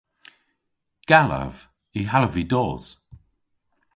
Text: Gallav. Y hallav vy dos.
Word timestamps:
Gallav. 1.09 1.55
Y 1.99 2.01
hallav 2.09 2.31
vy 2.35 2.43
dos. 2.51 2.85